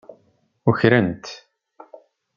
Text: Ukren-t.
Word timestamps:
Ukren-t. 0.69 1.25